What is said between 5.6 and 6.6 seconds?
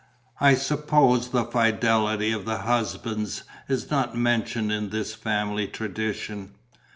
tradition?"